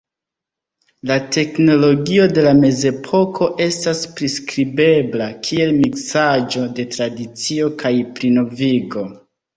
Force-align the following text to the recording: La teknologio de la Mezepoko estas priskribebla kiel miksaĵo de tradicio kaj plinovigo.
La 1.09 1.15
teknologio 1.35 2.23
de 2.37 2.45
la 2.47 2.53
Mezepoko 2.61 3.49
estas 3.65 4.01
priskribebla 4.21 5.27
kiel 5.49 5.75
miksaĵo 5.85 6.67
de 6.81 6.87
tradicio 6.97 7.69
kaj 7.85 7.93
plinovigo. 8.17 9.07